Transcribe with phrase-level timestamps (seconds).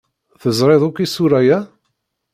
[0.41, 1.59] Teẓriḍ akk isura-ya?